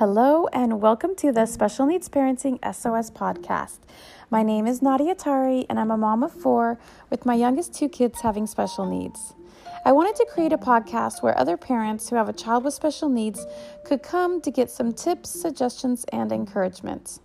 Hello, 0.00 0.46
and 0.54 0.80
welcome 0.80 1.14
to 1.16 1.30
the 1.30 1.44
Special 1.44 1.84
Needs 1.84 2.08
Parenting 2.08 2.58
SOS 2.64 3.10
podcast. 3.10 3.80
My 4.30 4.42
name 4.42 4.66
is 4.66 4.80
Nadia 4.80 5.14
Tari, 5.14 5.66
and 5.68 5.78
I'm 5.78 5.90
a 5.90 5.96
mom 5.98 6.22
of 6.22 6.32
four 6.32 6.78
with 7.10 7.26
my 7.26 7.34
youngest 7.34 7.74
two 7.74 7.86
kids 7.86 8.22
having 8.22 8.46
special 8.46 8.86
needs. 8.86 9.34
I 9.84 9.92
wanted 9.92 10.16
to 10.16 10.26
create 10.32 10.54
a 10.54 10.56
podcast 10.56 11.22
where 11.22 11.38
other 11.38 11.58
parents 11.58 12.08
who 12.08 12.16
have 12.16 12.30
a 12.30 12.32
child 12.32 12.64
with 12.64 12.72
special 12.72 13.10
needs 13.10 13.46
could 13.84 14.02
come 14.02 14.40
to 14.40 14.50
get 14.50 14.70
some 14.70 14.94
tips, 14.94 15.28
suggestions, 15.28 16.06
and 16.14 16.32
encouragement. 16.32 17.18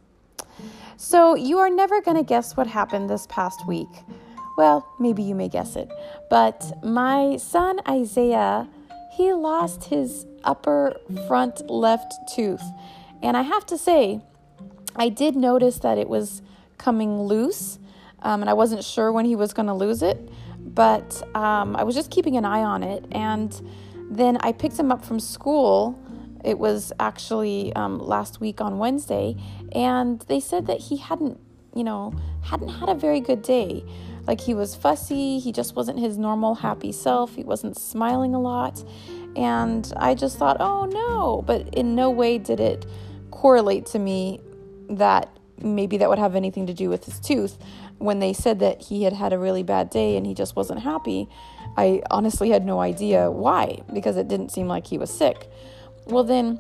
So, 0.97 1.33
you 1.33 1.59
are 1.59 1.69
never 1.69 2.01
going 2.01 2.17
to 2.17 2.23
guess 2.23 2.57
what 2.57 2.67
happened 2.67 3.09
this 3.09 3.25
past 3.27 3.65
week. 3.65 4.03
Well, 4.57 4.85
maybe 4.99 5.23
you 5.23 5.33
may 5.33 5.47
guess 5.47 5.77
it, 5.77 5.89
but 6.29 6.73
my 6.83 7.37
son 7.37 7.79
Isaiah 7.87 8.67
he 9.15 9.31
lost 9.33 9.85
his 9.85 10.25
upper 10.43 10.95
front 11.27 11.69
left 11.69 12.13
tooth. 12.35 12.63
And 13.23 13.37
I 13.37 13.43
have 13.43 13.65
to 13.67 13.77
say, 13.77 14.21
I 14.95 15.09
did 15.09 15.35
notice 15.35 15.79
that 15.79 15.97
it 15.97 16.09
was 16.09 16.41
coming 16.77 17.21
loose, 17.21 17.79
um, 18.21 18.41
and 18.41 18.49
I 18.49 18.53
wasn't 18.53 18.83
sure 18.83 19.11
when 19.11 19.25
he 19.25 19.35
was 19.35 19.53
going 19.53 19.67
to 19.67 19.73
lose 19.73 20.01
it, 20.01 20.17
but 20.59 21.21
um, 21.35 21.75
I 21.75 21.83
was 21.83 21.95
just 21.95 22.11
keeping 22.11 22.35
an 22.35 22.43
eye 22.43 22.63
on 22.63 22.83
it. 22.83 23.05
And 23.11 23.53
then 24.09 24.37
I 24.41 24.51
picked 24.51 24.77
him 24.77 24.91
up 24.91 25.05
from 25.05 25.19
school. 25.19 25.97
It 26.43 26.59
was 26.59 26.91
actually 26.99 27.73
um, 27.73 27.99
last 27.99 28.41
week 28.41 28.59
on 28.59 28.77
Wednesday, 28.79 29.37
and 29.71 30.19
they 30.27 30.39
said 30.39 30.67
that 30.67 30.79
he 30.79 30.97
hadn't, 30.97 31.39
you 31.73 31.83
know, 31.83 32.13
hadn't 32.43 32.69
had 32.69 32.89
a 32.89 32.95
very 32.95 33.21
good 33.21 33.41
day. 33.41 33.83
Like 34.27 34.41
he 34.41 34.53
was 34.53 34.75
fussy, 34.75 35.39
he 35.39 35.51
just 35.51 35.75
wasn't 35.75 35.99
his 35.99 36.17
normal 36.17 36.55
happy 36.55 36.91
self, 36.91 37.35
he 37.35 37.43
wasn't 37.43 37.77
smiling 37.77 38.33
a 38.33 38.41
lot. 38.41 38.83
And 39.35 39.91
I 39.97 40.15
just 40.15 40.37
thought, 40.37 40.57
oh 40.59 40.85
no, 40.85 41.43
but 41.45 41.73
in 41.75 41.95
no 41.95 42.09
way 42.09 42.37
did 42.37 42.59
it 42.59 42.85
correlate 43.31 43.85
to 43.87 43.99
me 43.99 44.39
that 44.89 45.29
maybe 45.61 45.97
that 45.97 46.09
would 46.09 46.19
have 46.19 46.35
anything 46.35 46.67
to 46.67 46.73
do 46.73 46.89
with 46.89 47.05
his 47.05 47.19
tooth. 47.19 47.57
When 47.97 48.19
they 48.19 48.33
said 48.33 48.59
that 48.59 48.81
he 48.81 49.03
had 49.03 49.13
had 49.13 49.33
a 49.33 49.37
really 49.37 49.63
bad 49.63 49.89
day 49.89 50.17
and 50.17 50.25
he 50.25 50.33
just 50.33 50.55
wasn't 50.55 50.81
happy, 50.81 51.29
I 51.77 52.01
honestly 52.11 52.49
had 52.49 52.65
no 52.65 52.79
idea 52.79 53.29
why 53.31 53.81
because 53.93 54.17
it 54.17 54.27
didn't 54.27 54.49
seem 54.49 54.67
like 54.67 54.87
he 54.87 54.97
was 54.97 55.09
sick. 55.09 55.49
Well, 56.05 56.23
then 56.23 56.59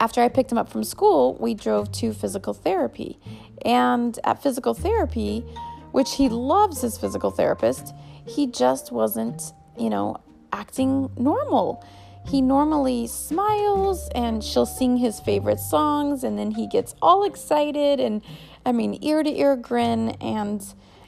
after 0.00 0.20
I 0.20 0.28
picked 0.28 0.50
him 0.50 0.58
up 0.58 0.68
from 0.68 0.84
school, 0.84 1.36
we 1.40 1.54
drove 1.54 1.90
to 1.92 2.12
physical 2.12 2.54
therapy. 2.54 3.18
And 3.64 4.18
at 4.24 4.42
physical 4.42 4.74
therapy, 4.74 5.44
which 5.92 6.14
he 6.14 6.28
loves 6.28 6.80
his 6.80 6.98
physical 6.98 7.30
therapist, 7.30 7.94
he 8.26 8.46
just 8.46 8.92
wasn't, 8.92 9.52
you 9.78 9.90
know, 9.90 10.16
acting 10.52 11.10
normal. 11.16 11.84
He 12.26 12.40
normally 12.40 13.06
smiles 13.06 14.08
and 14.14 14.42
she'll 14.44 14.66
sing 14.66 14.96
his 14.96 15.20
favorite 15.20 15.58
songs 15.58 16.24
and 16.24 16.38
then 16.38 16.52
he 16.52 16.66
gets 16.66 16.94
all 17.02 17.24
excited 17.24 18.00
and 18.00 18.22
I 18.64 18.72
mean 18.72 18.98
ear 19.02 19.22
to 19.22 19.30
ear 19.30 19.56
grin 19.56 20.10
and 20.20 20.64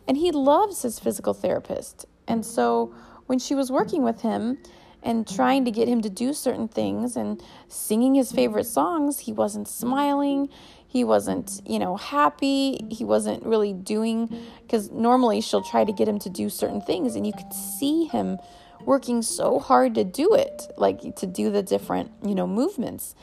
and 0.07 0.17
he 0.17 0.33
loves 0.33 0.83
his 0.83 0.99
physical 0.99 1.33
therapist. 1.33 2.07
And 2.27 2.45
so 2.45 2.95
when 3.27 3.39
she 3.39 3.55
was 3.55 3.71
working 3.71 4.03
with 4.03 4.21
him 4.21 4.59
and 5.03 5.27
trying 5.27 5.65
to 5.67 5.71
get 5.71 5.89
him 5.89 6.03
to 6.03 6.11
do 6.11 6.33
certain 6.33 6.69
things 6.69 7.17
and 7.17 7.43
singing 7.69 8.15
his 8.15 8.33
favorite 8.33 8.67
songs, 8.67 9.21
he 9.21 9.33
wasn't 9.33 9.69
smiling 9.69 10.49
he 10.95 11.03
wasn't, 11.03 11.61
you 11.67 11.81
know, 11.81 11.97
happy. 11.97 12.87
He 12.89 13.05
wasn't 13.05 13.45
really 13.45 13.73
doing, 13.73 14.29
because 14.63 14.93
normally 14.93 15.41
she'll 15.41 15.61
try 15.61 15.83
to 15.85 15.93
get 15.93 16.07
him 16.07 16.21
to 16.21 16.31
do 16.31 16.49
certain 16.49 16.81
things, 16.81 17.17
and 17.17 17.27
you 17.27 17.33
could 17.33 17.53
see 17.53 18.05
him 18.05 18.39
working 18.85 19.21
so 19.21 19.59
hard 19.59 19.97
to 19.97 20.05
do 20.05 20.33
it, 20.35 20.63
like 20.77 21.17
to 21.17 21.27
do 21.27 21.51
the 21.51 21.65
different, 21.65 22.13
you 22.25 22.37
know, 22.37 22.47
movements. 22.47 23.17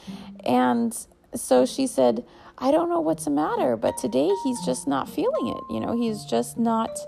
And 0.44 0.92
so 1.34 1.66
she 1.66 1.88
said, 1.88 2.26
I 2.58 2.72
don't 2.72 2.90
know 2.90 3.00
what's 3.00 3.24
the 3.24 3.32
matter, 3.32 3.78
but 3.78 3.98
today 3.98 4.30
he's 4.44 4.60
just 4.66 4.86
not 4.86 5.08
feeling 5.08 5.48
it. 5.48 5.64
You 5.74 5.80
know, 5.80 5.94
he's 5.96 6.26
just 6.26 6.58
not, 6.58 7.00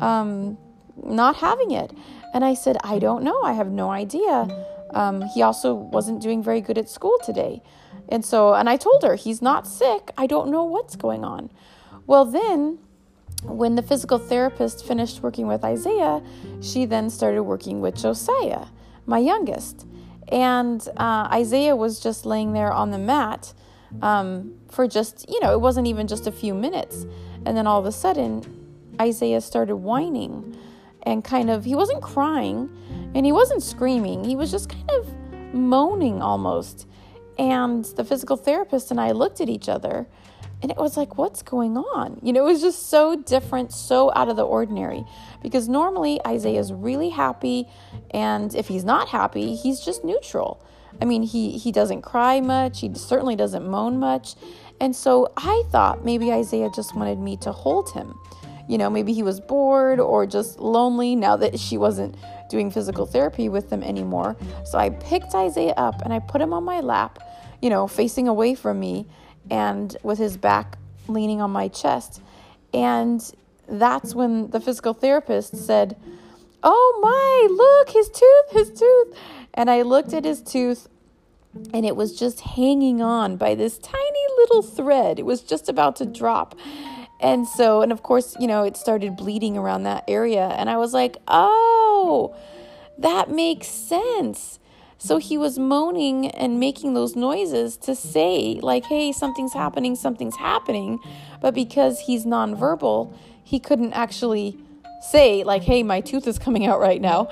um, 0.00 0.56
not 1.02 1.34
having 1.34 1.72
it. 1.72 1.90
And 2.32 2.44
I 2.44 2.54
said, 2.54 2.76
I 2.84 3.00
don't 3.00 3.24
know. 3.24 3.42
I 3.42 3.54
have 3.54 3.72
no 3.72 3.90
idea. 3.90 4.46
Um, 4.94 5.22
he 5.34 5.42
also 5.42 5.74
wasn't 5.74 6.22
doing 6.22 6.44
very 6.44 6.60
good 6.60 6.78
at 6.78 6.88
school 6.88 7.18
today. 7.24 7.60
And 8.08 8.24
so, 8.24 8.54
and 8.54 8.68
I 8.68 8.76
told 8.76 9.02
her, 9.02 9.16
he's 9.16 9.42
not 9.42 9.66
sick. 9.66 10.10
I 10.16 10.26
don't 10.26 10.50
know 10.50 10.64
what's 10.64 10.96
going 10.96 11.24
on. 11.24 11.50
Well, 12.06 12.24
then, 12.24 12.78
when 13.42 13.74
the 13.74 13.82
physical 13.82 14.18
therapist 14.18 14.86
finished 14.86 15.22
working 15.22 15.46
with 15.46 15.64
Isaiah, 15.64 16.22
she 16.60 16.84
then 16.84 17.10
started 17.10 17.42
working 17.42 17.80
with 17.80 17.96
Josiah, 17.96 18.66
my 19.06 19.18
youngest. 19.18 19.86
And 20.28 20.86
uh, 20.96 21.28
Isaiah 21.32 21.76
was 21.76 22.00
just 22.00 22.26
laying 22.26 22.52
there 22.52 22.72
on 22.72 22.90
the 22.90 22.98
mat 22.98 23.52
um, 24.02 24.54
for 24.68 24.88
just, 24.88 25.28
you 25.28 25.40
know, 25.40 25.52
it 25.52 25.60
wasn't 25.60 25.86
even 25.86 26.06
just 26.06 26.26
a 26.26 26.32
few 26.32 26.54
minutes. 26.54 27.06
And 27.44 27.56
then 27.56 27.66
all 27.66 27.78
of 27.78 27.86
a 27.86 27.92
sudden, 27.92 28.42
Isaiah 29.00 29.40
started 29.40 29.76
whining 29.76 30.56
and 31.02 31.22
kind 31.22 31.50
of, 31.50 31.64
he 31.64 31.74
wasn't 31.74 32.02
crying 32.02 32.70
and 33.14 33.24
he 33.24 33.32
wasn't 33.32 33.62
screaming, 33.62 34.24
he 34.24 34.36
was 34.36 34.50
just 34.50 34.68
kind 34.68 34.90
of 34.90 35.54
moaning 35.54 36.20
almost. 36.20 36.86
And 37.38 37.84
the 37.84 38.04
physical 38.04 38.36
therapist 38.36 38.90
and 38.90 39.00
I 39.00 39.12
looked 39.12 39.40
at 39.40 39.48
each 39.48 39.68
other 39.68 40.06
and 40.62 40.70
it 40.70 40.78
was 40.78 40.96
like, 40.96 41.18
what's 41.18 41.42
going 41.42 41.76
on? 41.76 42.18
You 42.22 42.32
know, 42.32 42.46
it 42.46 42.52
was 42.52 42.62
just 42.62 42.88
so 42.88 43.14
different, 43.14 43.72
so 43.72 44.10
out 44.14 44.28
of 44.28 44.36
the 44.36 44.46
ordinary. 44.46 45.04
Because 45.42 45.68
normally 45.68 46.18
Isaiah's 46.26 46.72
really 46.72 47.10
happy, 47.10 47.66
and 48.10 48.54
if 48.54 48.68
he's 48.68 48.84
not 48.84 49.08
happy, 49.08 49.54
he's 49.54 49.80
just 49.80 50.02
neutral. 50.02 50.64
I 51.00 51.04
mean, 51.04 51.22
he, 51.22 51.58
he 51.58 51.72
doesn't 51.72 52.02
cry 52.02 52.40
much, 52.40 52.80
he 52.80 52.92
certainly 52.94 53.36
doesn't 53.36 53.68
moan 53.68 53.98
much. 53.98 54.34
And 54.80 54.96
so 54.96 55.30
I 55.36 55.62
thought 55.70 56.04
maybe 56.04 56.32
Isaiah 56.32 56.70
just 56.74 56.96
wanted 56.96 57.18
me 57.18 57.36
to 57.38 57.52
hold 57.52 57.90
him. 57.92 58.18
You 58.66 58.78
know, 58.78 58.88
maybe 58.88 59.12
he 59.12 59.22
was 59.22 59.40
bored 59.40 60.00
or 60.00 60.26
just 60.26 60.58
lonely 60.58 61.14
now 61.16 61.36
that 61.36 61.60
she 61.60 61.76
wasn't 61.76 62.16
doing 62.48 62.70
physical 62.70 63.06
therapy 63.06 63.48
with 63.48 63.70
them 63.70 63.82
anymore. 63.82 64.36
So 64.64 64.78
I 64.78 64.90
picked 64.90 65.34
Isaiah 65.34 65.74
up 65.76 66.02
and 66.02 66.12
I 66.12 66.18
put 66.18 66.40
him 66.40 66.52
on 66.52 66.64
my 66.64 66.80
lap 66.80 67.18
you 67.60 67.70
know, 67.70 67.86
facing 67.86 68.28
away 68.28 68.54
from 68.54 68.78
me 68.78 69.06
and 69.50 69.96
with 70.02 70.18
his 70.18 70.36
back 70.36 70.78
leaning 71.08 71.40
on 71.40 71.50
my 71.50 71.68
chest. 71.68 72.20
And 72.74 73.20
that's 73.68 74.14
when 74.14 74.50
the 74.50 74.60
physical 74.60 74.94
therapist 74.94 75.56
said, 75.56 75.96
Oh 76.62 77.00
my, 77.02 77.54
look, 77.54 77.90
his 77.90 78.08
tooth, 78.08 78.50
his 78.50 78.78
tooth. 78.78 79.18
And 79.54 79.70
I 79.70 79.82
looked 79.82 80.12
at 80.12 80.24
his 80.24 80.42
tooth 80.42 80.88
and 81.72 81.86
it 81.86 81.96
was 81.96 82.18
just 82.18 82.40
hanging 82.40 83.00
on 83.00 83.36
by 83.36 83.54
this 83.54 83.78
tiny 83.78 84.26
little 84.38 84.62
thread. 84.62 85.18
It 85.18 85.24
was 85.24 85.42
just 85.42 85.68
about 85.68 85.96
to 85.96 86.06
drop. 86.06 86.54
And 87.20 87.48
so, 87.48 87.80
and 87.80 87.92
of 87.92 88.02
course, 88.02 88.36
you 88.38 88.46
know, 88.46 88.64
it 88.64 88.76
started 88.76 89.16
bleeding 89.16 89.56
around 89.56 89.84
that 89.84 90.04
area. 90.06 90.48
And 90.48 90.68
I 90.68 90.76
was 90.76 90.92
like, 90.92 91.16
oh, 91.28 92.36
that 92.98 93.30
makes 93.30 93.68
sense. 93.68 94.58
So 94.98 95.18
he 95.18 95.36
was 95.36 95.58
moaning 95.58 96.28
and 96.28 96.58
making 96.58 96.94
those 96.94 97.16
noises 97.16 97.76
to 97.78 97.94
say, 97.94 98.58
like, 98.62 98.84
hey, 98.84 99.12
something's 99.12 99.52
happening, 99.52 99.94
something's 99.94 100.36
happening. 100.36 100.98
But 101.40 101.54
because 101.54 102.00
he's 102.00 102.24
nonverbal, 102.24 103.14
he 103.44 103.60
couldn't 103.60 103.92
actually 103.92 104.58
say, 105.02 105.44
like, 105.44 105.62
hey, 105.62 105.82
my 105.82 106.00
tooth 106.00 106.26
is 106.26 106.38
coming 106.38 106.66
out 106.66 106.80
right 106.80 107.00
now. 107.00 107.28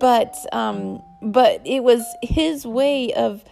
But, 0.00 0.34
um, 0.52 1.02
but 1.22 1.62
it 1.64 1.82
was 1.82 2.02
his 2.22 2.66
way 2.66 3.12
of 3.14 3.44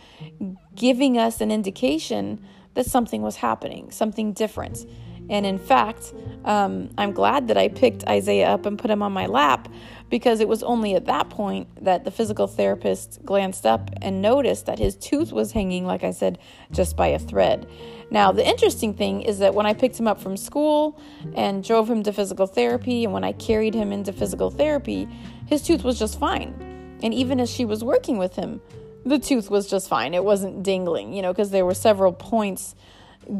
giving 0.74 1.16
us 1.18 1.40
an 1.40 1.50
indication 1.50 2.44
that 2.74 2.86
something 2.86 3.22
was 3.22 3.36
happening, 3.36 3.90
something 3.90 4.32
different. 4.32 4.84
And 5.30 5.46
in 5.46 5.58
fact, 5.58 6.12
um, 6.44 6.90
I'm 6.98 7.12
glad 7.12 7.48
that 7.48 7.56
I 7.56 7.68
picked 7.68 8.04
Isaiah 8.08 8.48
up 8.48 8.66
and 8.66 8.78
put 8.78 8.90
him 8.90 9.02
on 9.02 9.12
my 9.12 9.26
lap 9.26 9.68
because 10.10 10.40
it 10.40 10.48
was 10.48 10.62
only 10.62 10.94
at 10.94 11.06
that 11.06 11.30
point 11.30 11.68
that 11.84 12.04
the 12.04 12.10
physical 12.10 12.46
therapist 12.46 13.24
glanced 13.24 13.64
up 13.64 13.90
and 14.02 14.20
noticed 14.20 14.66
that 14.66 14.78
his 14.78 14.94
tooth 14.96 15.32
was 15.32 15.52
hanging, 15.52 15.86
like 15.86 16.04
I 16.04 16.10
said, 16.10 16.38
just 16.70 16.96
by 16.96 17.06
a 17.08 17.18
thread. 17.18 17.66
Now, 18.10 18.30
the 18.30 18.46
interesting 18.46 18.92
thing 18.92 19.22
is 19.22 19.38
that 19.38 19.54
when 19.54 19.64
I 19.64 19.72
picked 19.72 19.98
him 19.98 20.06
up 20.06 20.20
from 20.20 20.36
school 20.36 21.00
and 21.34 21.64
drove 21.64 21.88
him 21.88 22.02
to 22.02 22.12
physical 22.12 22.46
therapy, 22.46 23.04
and 23.04 23.12
when 23.14 23.24
I 23.24 23.32
carried 23.32 23.72
him 23.72 23.90
into 23.90 24.12
physical 24.12 24.50
therapy, 24.50 25.08
his 25.46 25.62
tooth 25.62 25.82
was 25.82 25.98
just 25.98 26.18
fine. 26.18 26.98
And 27.02 27.14
even 27.14 27.40
as 27.40 27.50
she 27.50 27.64
was 27.64 27.82
working 27.82 28.18
with 28.18 28.36
him, 28.36 28.60
the 29.06 29.18
tooth 29.18 29.50
was 29.50 29.66
just 29.66 29.88
fine. 29.88 30.12
It 30.12 30.24
wasn't 30.24 30.62
dingling, 30.62 31.14
you 31.14 31.22
know, 31.22 31.32
because 31.32 31.50
there 31.50 31.64
were 31.64 31.74
several 31.74 32.12
points 32.12 32.74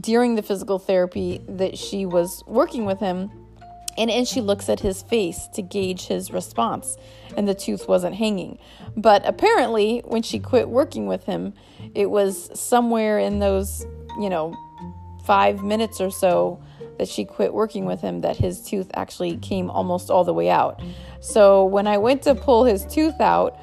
during 0.00 0.34
the 0.34 0.42
physical 0.42 0.78
therapy 0.78 1.40
that 1.48 1.76
she 1.76 2.06
was 2.06 2.42
working 2.46 2.84
with 2.84 3.00
him 3.00 3.30
and 3.98 4.10
and 4.10 4.26
she 4.26 4.40
looks 4.40 4.68
at 4.68 4.80
his 4.80 5.02
face 5.02 5.48
to 5.54 5.62
gauge 5.62 6.06
his 6.06 6.30
response 6.30 6.96
and 7.36 7.46
the 7.46 7.54
tooth 7.54 7.88
wasn't 7.88 8.14
hanging 8.14 8.58
but 8.96 9.26
apparently 9.26 10.02
when 10.06 10.22
she 10.22 10.38
quit 10.38 10.68
working 10.68 11.06
with 11.06 11.24
him 11.24 11.52
it 11.94 12.10
was 12.10 12.50
somewhere 12.58 13.18
in 13.18 13.38
those 13.38 13.86
you 14.18 14.30
know 14.30 14.54
5 15.24 15.62
minutes 15.62 16.00
or 16.00 16.10
so 16.10 16.62
that 16.98 17.08
she 17.08 17.24
quit 17.24 17.52
working 17.52 17.84
with 17.84 18.00
him 18.00 18.20
that 18.22 18.36
his 18.36 18.62
tooth 18.62 18.90
actually 18.94 19.36
came 19.38 19.70
almost 19.70 20.10
all 20.10 20.24
the 20.24 20.34
way 20.34 20.48
out 20.48 20.80
so 21.20 21.64
when 21.64 21.86
i 21.86 21.98
went 21.98 22.22
to 22.22 22.34
pull 22.34 22.64
his 22.64 22.86
tooth 22.86 23.20
out 23.20 23.58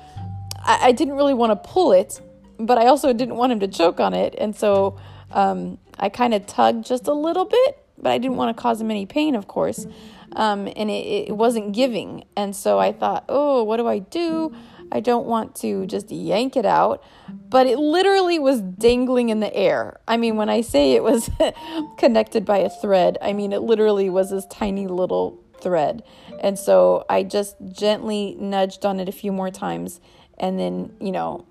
i, 0.57 0.87
I 0.87 0.91
didn't 0.91 1.15
really 1.15 1.33
want 1.33 1.51
to 1.51 1.69
pull 1.69 1.91
it 1.91 2.21
but 2.59 2.77
I 2.77 2.87
also 2.87 3.13
didn't 3.13 3.35
want 3.35 3.53
him 3.53 3.61
to 3.61 3.67
choke 3.67 3.99
on 3.99 4.13
it. 4.13 4.35
And 4.37 4.55
so 4.55 4.97
um, 5.31 5.77
I 5.97 6.09
kind 6.09 6.33
of 6.33 6.45
tugged 6.45 6.85
just 6.85 7.07
a 7.07 7.13
little 7.13 7.45
bit, 7.45 7.83
but 7.97 8.11
I 8.11 8.17
didn't 8.17 8.37
want 8.37 8.55
to 8.55 8.61
cause 8.61 8.81
him 8.81 8.91
any 8.91 9.05
pain, 9.05 9.35
of 9.35 9.47
course. 9.47 9.85
Um, 10.33 10.67
and 10.75 10.89
it, 10.89 11.29
it 11.29 11.37
wasn't 11.37 11.73
giving. 11.73 12.23
And 12.35 12.55
so 12.55 12.79
I 12.79 12.91
thought, 12.91 13.25
oh, 13.29 13.63
what 13.63 13.77
do 13.77 13.87
I 13.87 13.99
do? 13.99 14.55
I 14.91 14.99
don't 14.99 15.27
want 15.27 15.55
to 15.57 15.85
just 15.85 16.09
yank 16.11 16.57
it 16.57 16.65
out, 16.65 17.03
but 17.49 17.67
it 17.67 17.77
literally 17.77 18.39
was 18.39 18.61
dangling 18.61 19.29
in 19.29 19.39
the 19.39 19.53
air. 19.55 19.99
I 20.07 20.17
mean, 20.17 20.35
when 20.35 20.49
I 20.49 20.61
say 20.61 20.93
it 20.93 21.03
was 21.03 21.29
connected 21.97 22.45
by 22.45 22.59
a 22.59 22.69
thread, 22.69 23.17
I 23.21 23.33
mean, 23.33 23.53
it 23.53 23.61
literally 23.61 24.09
was 24.09 24.31
this 24.31 24.45
tiny 24.47 24.87
little 24.87 25.43
thread. 25.61 26.03
And 26.39 26.57
so 26.57 27.05
I 27.09 27.23
just 27.23 27.55
gently 27.71 28.35
nudged 28.39 28.85
on 28.85 28.99
it 28.99 29.07
a 29.07 29.11
few 29.11 29.31
more 29.31 29.51
times, 29.51 29.99
and 30.37 30.59
then, 30.59 30.95
you 30.99 31.11
know, 31.11 31.45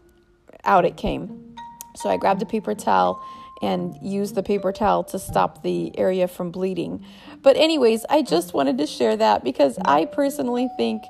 out 0.65 0.85
it 0.85 0.97
came. 0.97 1.55
So 1.95 2.09
I 2.09 2.17
grabbed 2.17 2.43
a 2.43 2.47
paper 2.47 2.75
towel 2.75 3.23
and 3.61 3.97
use 4.03 4.33
the 4.33 4.43
paper 4.43 4.73
towel 4.73 5.05
to 5.05 5.19
stop 5.19 5.63
the 5.63 5.97
area 5.99 6.29
from 6.29 6.51
bleeding. 6.51 7.05
But, 7.43 7.57
anyways, 7.57 8.05
I 8.09 8.23
just 8.23 8.55
wanted 8.55 8.79
to 8.79 8.87
share 8.87 9.17
that 9.17 9.45
because 9.45 9.79
I 9.85 10.05
personally 10.05 10.69
think 10.77 11.03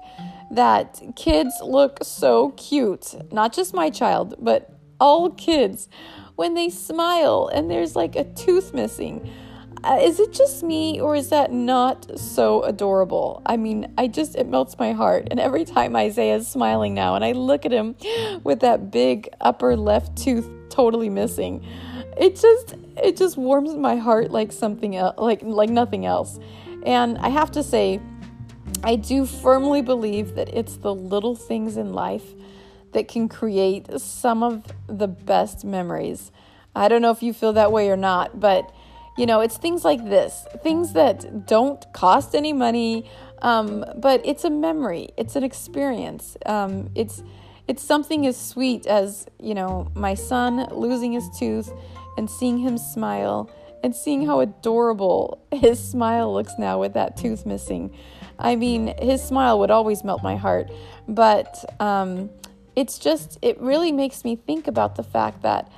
that 0.50 1.00
kids 1.16 1.54
look 1.62 1.98
so 2.02 2.50
cute. 2.50 3.14
Not 3.32 3.52
just 3.52 3.74
my 3.74 3.90
child, 3.90 4.34
but 4.38 4.70
all 5.00 5.30
kids 5.30 5.88
when 6.36 6.54
they 6.54 6.70
smile 6.70 7.50
and 7.52 7.70
there's 7.70 7.94
like 7.94 8.16
a 8.16 8.24
tooth 8.24 8.72
missing. 8.72 9.30
Uh, 9.84 9.98
is 10.02 10.18
it 10.18 10.32
just 10.32 10.62
me 10.62 11.00
or 11.00 11.14
is 11.14 11.28
that 11.28 11.52
not 11.52 12.18
so 12.18 12.62
adorable? 12.62 13.42
I 13.46 13.56
mean, 13.56 13.92
I 13.96 14.08
just, 14.08 14.34
it 14.34 14.48
melts 14.48 14.76
my 14.78 14.92
heart. 14.92 15.28
And 15.30 15.38
every 15.38 15.64
time 15.64 15.94
Isaiah 15.94 16.36
is 16.36 16.48
smiling 16.48 16.94
now 16.94 17.14
and 17.14 17.24
I 17.24 17.32
look 17.32 17.64
at 17.64 17.72
him 17.72 17.94
with 18.42 18.60
that 18.60 18.90
big 18.90 19.28
upper 19.40 19.76
left 19.76 20.16
tooth 20.16 20.48
totally 20.68 21.08
missing, 21.08 21.64
it 22.18 22.36
just, 22.36 22.74
it 22.96 23.16
just 23.16 23.36
warms 23.36 23.74
my 23.74 23.96
heart 23.96 24.30
like 24.30 24.52
something 24.52 24.92
like, 24.92 25.42
like 25.42 25.70
nothing 25.70 26.06
else. 26.06 26.38
And 26.84 27.18
I 27.18 27.28
have 27.28 27.50
to 27.52 27.62
say, 27.62 28.00
I 28.82 28.96
do 28.96 29.26
firmly 29.26 29.82
believe 29.82 30.34
that 30.34 30.48
it's 30.54 30.76
the 30.76 30.94
little 30.94 31.34
things 31.34 31.76
in 31.76 31.92
life 31.92 32.34
that 32.92 33.08
can 33.08 33.28
create 33.28 34.00
some 34.00 34.42
of 34.42 34.64
the 34.86 35.08
best 35.08 35.64
memories. 35.64 36.30
I 36.74 36.88
don't 36.88 37.02
know 37.02 37.10
if 37.10 37.22
you 37.22 37.32
feel 37.32 37.52
that 37.54 37.72
way 37.72 37.90
or 37.90 37.96
not, 37.96 38.38
but 38.38 38.72
you 39.16 39.26
know, 39.26 39.40
it's 39.40 39.56
things 39.56 39.84
like 39.84 40.04
this 40.04 40.46
things 40.62 40.92
that 40.92 41.46
don't 41.46 41.84
cost 41.92 42.36
any 42.36 42.52
money, 42.52 43.10
um, 43.42 43.84
but 43.96 44.24
it's 44.24 44.44
a 44.44 44.50
memory, 44.50 45.08
it's 45.16 45.34
an 45.34 45.42
experience. 45.42 46.36
Um, 46.46 46.90
it's 46.94 47.22
it's 47.66 47.82
something 47.82 48.26
as 48.26 48.36
sweet 48.36 48.86
as 48.86 49.26
you 49.40 49.54
know 49.54 49.90
my 49.94 50.14
son 50.14 50.68
losing 50.70 51.12
his 51.12 51.28
tooth 51.36 51.70
and 52.18 52.28
seeing 52.28 52.58
him 52.58 52.76
smile 52.76 53.48
and 53.82 53.94
seeing 53.94 54.26
how 54.26 54.40
adorable 54.40 55.40
his 55.52 55.78
smile 55.78 56.34
looks 56.34 56.52
now 56.58 56.80
with 56.80 56.94
that 56.94 57.16
tooth 57.16 57.46
missing. 57.46 57.96
I 58.38 58.56
mean, 58.56 58.92
his 58.98 59.22
smile 59.22 59.58
would 59.60 59.70
always 59.70 60.02
melt 60.02 60.22
my 60.22 60.36
heart, 60.36 60.68
but 61.06 61.64
um, 61.80 62.28
it's 62.74 62.98
just, 62.98 63.38
it 63.40 63.60
really 63.60 63.92
makes 63.92 64.24
me 64.24 64.34
think 64.34 64.66
about 64.66 64.96
the 64.96 65.04
fact 65.04 65.42
that 65.42 65.70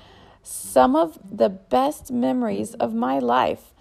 some 0.43 0.97
of 0.97 1.19
the 1.31 1.51
best 1.51 2.11
memories 2.11 2.73
of 2.75 2.95
my 2.95 3.19
life 3.19 3.75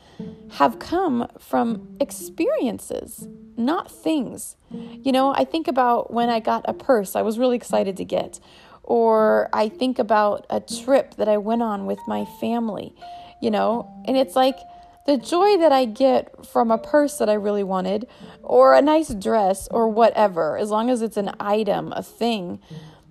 have 0.51 0.79
come 0.79 1.27
from 1.39 1.95
experiences, 2.01 3.25
not 3.55 3.89
things. 3.89 4.57
You 4.69 5.13
know, 5.13 5.33
I 5.33 5.45
think 5.45 5.69
about 5.69 6.11
when 6.11 6.29
I 6.29 6.41
got 6.41 6.65
a 6.67 6.73
purse 6.73 7.15
I 7.15 7.21
was 7.21 7.39
really 7.39 7.55
excited 7.55 7.95
to 7.97 8.03
get, 8.03 8.41
or 8.89 9.49
I 9.53 9.69
think 9.69 9.99
about 9.99 10.45
a 10.49 10.59
trip 10.59 11.15
that 11.15 11.29
I 11.29 11.37
went 11.37 11.61
on 11.61 11.85
with 11.85 11.99
my 12.07 12.25
family, 12.41 12.93
you 13.41 13.51
know, 13.51 13.89
and 14.05 14.17
it's 14.17 14.35
like, 14.35 14.57
the 15.05 15.17
joy 15.17 15.57
that 15.57 15.71
I 15.71 15.85
get 15.85 16.45
from 16.45 16.69
a 16.69 16.77
purse 16.77 17.17
that 17.17 17.29
I 17.29 17.33
really 17.33 17.63
wanted, 17.63 18.05
or 18.43 18.75
a 18.75 18.81
nice 18.81 19.09
dress, 19.13 19.67
or 19.71 19.87
whatever, 19.87 20.55
as 20.57 20.69
long 20.69 20.91
as 20.91 21.01
it's 21.01 21.17
an 21.17 21.31
item, 21.39 21.93
a 21.93 22.03
thing, 22.03 22.59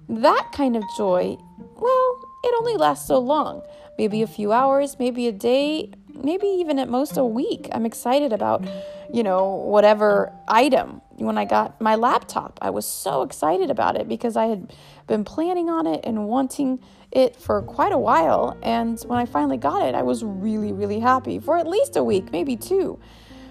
that 0.08 0.50
kind 0.52 0.76
of 0.76 0.84
joy, 0.96 1.36
well, 1.58 2.20
it 2.44 2.54
only 2.58 2.76
lasts 2.76 3.08
so 3.08 3.18
long. 3.18 3.62
Maybe 3.98 4.22
a 4.22 4.28
few 4.28 4.52
hours, 4.52 4.96
maybe 5.00 5.26
a 5.26 5.32
day, 5.32 5.90
maybe 6.22 6.46
even 6.46 6.78
at 6.78 6.88
most 6.88 7.16
a 7.16 7.24
week. 7.24 7.68
I'm 7.72 7.86
excited 7.86 8.32
about, 8.32 8.64
you 9.12 9.22
know, 9.22 9.54
whatever 9.54 10.32
item. 10.46 11.00
When 11.16 11.36
I 11.36 11.44
got 11.44 11.80
my 11.80 11.96
laptop, 11.96 12.58
I 12.62 12.70
was 12.70 12.86
so 12.86 13.22
excited 13.22 13.70
about 13.70 13.96
it 13.96 14.08
because 14.08 14.36
I 14.36 14.46
had 14.46 14.72
been 15.06 15.24
planning 15.24 15.68
on 15.68 15.86
it 15.86 16.00
and 16.04 16.26
wanting 16.26 16.80
it 17.10 17.34
for 17.36 17.62
quite 17.62 17.92
a 17.92 17.98
while. 17.98 18.56
And 18.62 19.00
when 19.00 19.18
I 19.18 19.26
finally 19.26 19.56
got 19.56 19.82
it, 19.82 19.94
I 19.94 20.02
was 20.02 20.22
really, 20.22 20.72
really 20.72 21.00
happy 21.00 21.38
for 21.38 21.56
at 21.56 21.66
least 21.66 21.96
a 21.96 22.04
week, 22.04 22.30
maybe 22.30 22.56
two. 22.56 22.98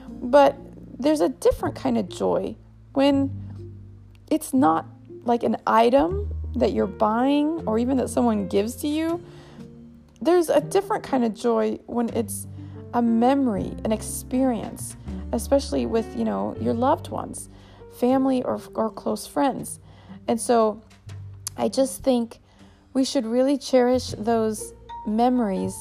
But 0.10 0.56
there's 1.00 1.22
a 1.22 1.30
different 1.30 1.76
kind 1.76 1.98
of 1.98 2.10
joy 2.10 2.56
when 2.94 3.32
it's 4.30 4.54
not 4.54 4.86
like 5.24 5.44
an 5.44 5.58
item 5.68 6.34
that 6.56 6.74
you're 6.74 6.88
buying 6.88 7.64
or 7.68 7.78
even 7.78 7.98
that 7.98 8.10
someone 8.10 8.48
gives 8.48 8.76
to 8.78 8.88
you. 8.88 9.24
There's 10.22 10.50
a 10.50 10.62
different 10.62 11.04
kind 11.04 11.24
of 11.24 11.36
joy 11.36 11.80
when 11.86 12.10
it's 12.10 12.48
a 12.98 13.02
memory, 13.02 13.72
an 13.86 13.92
experience, 13.92 14.96
especially 15.32 15.86
with, 15.86 16.18
you 16.18 16.26
know, 16.26 16.56
your 16.60 16.74
loved 16.74 17.10
ones, 17.10 17.48
family 18.00 18.42
or, 18.42 18.60
or 18.74 18.90
close 18.90 19.28
friends. 19.28 19.80
And 20.28 20.42
so 20.42 20.82
I 21.58 21.70
just 21.70 22.02
think 22.02 22.40
we 22.94 23.06
should 23.06 23.24
really 23.24 23.56
cherish 23.56 24.16
those 24.18 24.74
memories, 25.06 25.76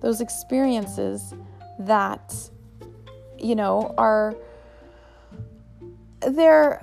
those 0.00 0.20
experiences 0.20 1.34
that, 1.80 2.32
you 3.36 3.56
know, 3.56 3.92
are, 3.98 4.36
they're, 6.20 6.80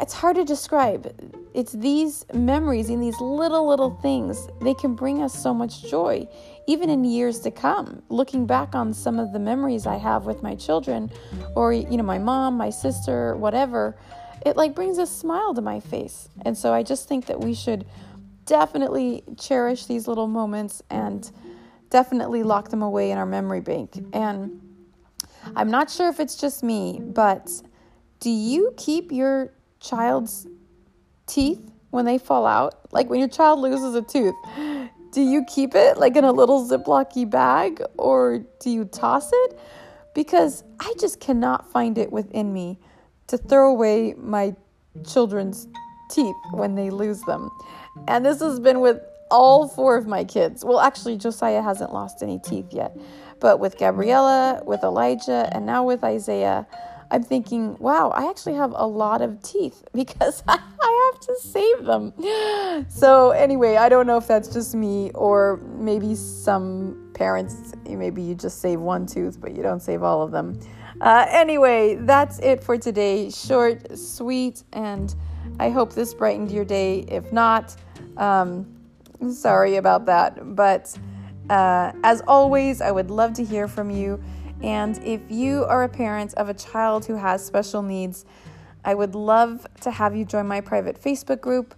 it's 0.00 0.14
hard 0.14 0.34
to 0.34 0.44
describe. 0.44 1.14
It's 1.54 1.72
these 1.72 2.24
memories 2.32 2.88
and 2.88 3.02
these 3.02 3.20
little, 3.20 3.68
little 3.68 3.90
things, 4.00 4.48
they 4.62 4.74
can 4.74 4.94
bring 4.94 5.22
us 5.22 5.34
so 5.34 5.52
much 5.52 5.82
joy, 5.90 6.26
even 6.66 6.88
in 6.88 7.04
years 7.04 7.40
to 7.40 7.50
come. 7.50 8.02
Looking 8.08 8.46
back 8.46 8.74
on 8.74 8.94
some 8.94 9.18
of 9.18 9.32
the 9.32 9.38
memories 9.38 9.86
I 9.86 9.96
have 9.96 10.24
with 10.24 10.42
my 10.42 10.54
children, 10.54 11.10
or, 11.54 11.72
you 11.72 11.96
know, 11.96 12.02
my 12.02 12.18
mom, 12.18 12.56
my 12.56 12.70
sister, 12.70 13.36
whatever, 13.36 13.96
it 14.46 14.56
like 14.56 14.74
brings 14.74 14.98
a 14.98 15.06
smile 15.06 15.54
to 15.54 15.60
my 15.60 15.80
face. 15.80 16.28
And 16.44 16.56
so 16.56 16.72
I 16.72 16.82
just 16.82 17.06
think 17.06 17.26
that 17.26 17.40
we 17.40 17.54
should 17.54 17.86
definitely 18.46 19.22
cherish 19.38 19.86
these 19.86 20.08
little 20.08 20.26
moments 20.26 20.82
and 20.90 21.30
definitely 21.90 22.42
lock 22.42 22.70
them 22.70 22.82
away 22.82 23.10
in 23.10 23.18
our 23.18 23.26
memory 23.26 23.60
bank. 23.60 24.04
And 24.12 24.60
I'm 25.54 25.70
not 25.70 25.90
sure 25.90 26.08
if 26.08 26.18
it's 26.18 26.36
just 26.36 26.62
me, 26.62 27.00
but 27.02 27.50
do 28.20 28.30
you 28.30 28.72
keep 28.76 29.12
your 29.12 29.52
child's 29.80 30.46
teeth 31.32 31.60
when 31.90 32.04
they 32.04 32.18
fall 32.18 32.46
out? 32.46 32.92
Like 32.92 33.08
when 33.08 33.20
your 33.20 33.28
child 33.28 33.60
loses 33.60 33.94
a 33.94 34.02
tooth, 34.02 34.34
do 35.12 35.20
you 35.20 35.44
keep 35.46 35.74
it 35.74 35.98
like 35.98 36.16
in 36.16 36.24
a 36.24 36.32
little 36.32 36.66
Ziplocy 36.66 37.28
bag 37.28 37.82
or 37.98 38.44
do 38.60 38.70
you 38.70 38.84
toss 38.84 39.30
it? 39.32 39.58
Because 40.14 40.64
I 40.80 40.92
just 41.00 41.20
cannot 41.20 41.70
find 41.70 41.96
it 41.98 42.12
within 42.12 42.52
me 42.52 42.78
to 43.28 43.38
throw 43.38 43.70
away 43.70 44.14
my 44.16 44.54
children's 45.06 45.68
teeth 46.10 46.36
when 46.50 46.74
they 46.74 46.90
lose 46.90 47.22
them. 47.22 47.50
And 48.08 48.24
this 48.24 48.40
has 48.40 48.60
been 48.60 48.80
with 48.80 49.00
all 49.30 49.66
four 49.66 49.96
of 49.96 50.06
my 50.06 50.24
kids. 50.24 50.64
Well, 50.64 50.80
actually, 50.80 51.16
Josiah 51.16 51.62
hasn't 51.62 51.92
lost 51.92 52.22
any 52.22 52.38
teeth 52.38 52.66
yet. 52.70 52.96
But 53.40 53.58
with 53.58 53.78
Gabriella, 53.78 54.62
with 54.64 54.84
Elijah, 54.84 55.50
and 55.52 55.66
now 55.66 55.84
with 55.84 56.04
Isaiah, 56.04 56.66
I'm 57.10 57.22
thinking, 57.22 57.76
wow, 57.78 58.10
I 58.10 58.28
actually 58.28 58.54
have 58.54 58.72
a 58.74 58.86
lot 58.86 59.20
of 59.22 59.42
teeth 59.42 59.82
because 59.92 60.42
I 60.46 60.58
to 61.22 61.36
save 61.36 61.84
them. 61.84 62.12
So, 62.88 63.30
anyway, 63.30 63.76
I 63.76 63.88
don't 63.88 64.06
know 64.06 64.16
if 64.16 64.26
that's 64.26 64.48
just 64.48 64.74
me 64.74 65.10
or 65.14 65.60
maybe 65.76 66.14
some 66.14 67.10
parents, 67.14 67.74
maybe 67.88 68.22
you 68.22 68.34
just 68.34 68.60
save 68.60 68.80
one 68.80 69.06
tooth, 69.06 69.40
but 69.40 69.54
you 69.54 69.62
don't 69.62 69.80
save 69.80 70.02
all 70.02 70.22
of 70.22 70.30
them. 70.30 70.58
Uh, 71.00 71.26
anyway, 71.28 71.96
that's 71.96 72.38
it 72.40 72.62
for 72.62 72.78
today. 72.78 73.30
Short, 73.30 73.98
sweet, 73.98 74.62
and 74.72 75.14
I 75.58 75.70
hope 75.70 75.92
this 75.92 76.14
brightened 76.14 76.50
your 76.50 76.64
day. 76.64 77.00
If 77.08 77.32
not, 77.32 77.76
um, 78.16 78.66
sorry 79.30 79.76
about 79.76 80.06
that. 80.06 80.54
But 80.56 80.96
uh, 81.50 81.92
as 82.04 82.22
always, 82.26 82.80
I 82.80 82.90
would 82.90 83.10
love 83.10 83.32
to 83.34 83.44
hear 83.44 83.68
from 83.68 83.90
you. 83.90 84.22
And 84.62 84.98
if 85.04 85.20
you 85.28 85.64
are 85.64 85.82
a 85.82 85.88
parent 85.88 86.34
of 86.34 86.48
a 86.48 86.54
child 86.54 87.04
who 87.04 87.16
has 87.16 87.44
special 87.44 87.82
needs, 87.82 88.24
I 88.84 88.94
would 88.94 89.14
love 89.14 89.66
to 89.82 89.90
have 89.90 90.16
you 90.16 90.24
join 90.24 90.46
my 90.46 90.60
private 90.60 91.00
Facebook 91.00 91.40
group. 91.40 91.74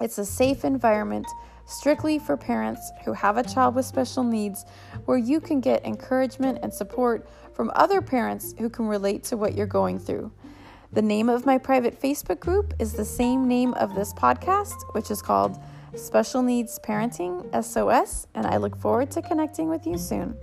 It's 0.00 0.18
a 0.18 0.24
safe 0.24 0.64
environment 0.64 1.26
strictly 1.66 2.18
for 2.18 2.36
parents 2.36 2.90
who 3.04 3.12
have 3.12 3.36
a 3.36 3.42
child 3.42 3.74
with 3.74 3.86
special 3.86 4.24
needs 4.24 4.64
where 5.04 5.18
you 5.18 5.40
can 5.40 5.60
get 5.60 5.84
encouragement 5.84 6.58
and 6.62 6.72
support 6.72 7.28
from 7.54 7.70
other 7.74 8.00
parents 8.00 8.54
who 8.58 8.68
can 8.68 8.86
relate 8.86 9.24
to 9.24 9.36
what 9.36 9.54
you're 9.54 9.66
going 9.66 9.98
through. 9.98 10.32
The 10.92 11.02
name 11.02 11.28
of 11.28 11.46
my 11.46 11.58
private 11.58 12.00
Facebook 12.00 12.40
group 12.40 12.74
is 12.80 12.92
the 12.92 13.04
same 13.04 13.46
name 13.46 13.74
of 13.74 13.94
this 13.94 14.12
podcast, 14.12 14.92
which 14.92 15.10
is 15.10 15.22
called 15.22 15.56
Special 15.94 16.42
Needs 16.42 16.80
Parenting 16.82 17.44
SOS, 17.64 18.26
and 18.34 18.46
I 18.46 18.56
look 18.56 18.76
forward 18.76 19.10
to 19.12 19.22
connecting 19.22 19.68
with 19.68 19.86
you 19.86 19.98
soon. 19.98 20.36